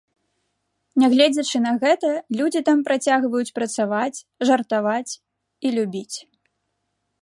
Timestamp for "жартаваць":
4.51-5.13